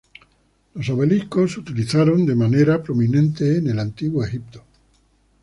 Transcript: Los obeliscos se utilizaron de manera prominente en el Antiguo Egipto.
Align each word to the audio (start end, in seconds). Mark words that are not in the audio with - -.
Los 0.73 0.89
obeliscos 0.89 1.53
se 1.53 1.59
utilizaron 1.59 2.25
de 2.25 2.33
manera 2.33 2.81
prominente 2.81 3.57
en 3.59 3.67
el 3.67 3.77
Antiguo 3.77 4.23
Egipto. 4.25 4.63